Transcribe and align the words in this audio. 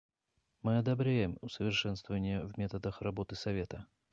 Мы 0.63 0.79
одобряем 0.79 1.37
усовершенствования 1.41 2.41
в 2.43 2.57
методах 2.57 3.03
работы 3.03 3.35
Совета. 3.35 3.85